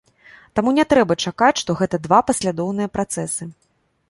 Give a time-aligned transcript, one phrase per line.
[0.59, 3.43] Таму не трэба чакаць, што гэта два паслядоўныя працэсы.